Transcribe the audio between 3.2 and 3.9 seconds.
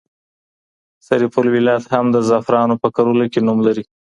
کې نوم لري.